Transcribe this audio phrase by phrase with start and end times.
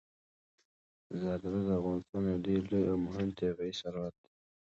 [1.19, 4.29] زردالو د افغانستان یو ډېر لوی او مهم طبعي ثروت دی.